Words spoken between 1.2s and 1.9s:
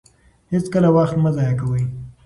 مه ضایع کوئ.